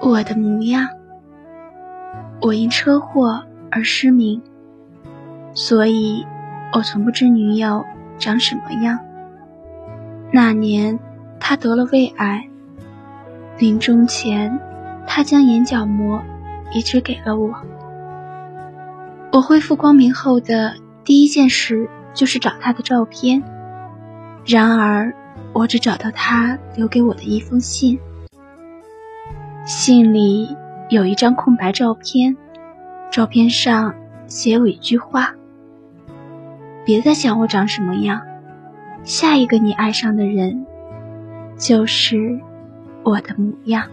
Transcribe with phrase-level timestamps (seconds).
[0.00, 0.88] 我的模样。
[2.40, 4.40] 我因车祸而失明，
[5.52, 6.26] 所以
[6.72, 7.84] 我从不知女友
[8.18, 8.98] 长什么样。
[10.32, 10.98] 那年，
[11.38, 12.48] 她得了胃癌，
[13.58, 14.58] 临终前，
[15.06, 16.22] 她将眼角膜
[16.72, 17.54] 移植给了我。
[19.32, 20.74] 我恢复光明后的
[21.04, 23.42] 第一件事就是找她的照片，
[24.46, 25.12] 然而
[25.52, 27.98] 我只找到她留给我的一封信，
[29.70, 30.56] 信里。
[30.88, 32.36] 有一张空白照片，
[33.12, 33.94] 照片上
[34.26, 35.36] 写有一句话
[36.84, 38.20] ：“别再想我长什么样，
[39.04, 40.66] 下一个你爱上的人，
[41.56, 42.40] 就是
[43.04, 43.86] 我的模样。”